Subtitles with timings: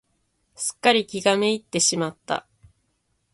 [0.55, 2.47] すっかり気が滅入ってしまった。